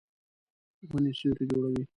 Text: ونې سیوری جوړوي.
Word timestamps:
ونې 0.89 1.11
سیوری 1.19 1.45
جوړوي. 1.51 1.83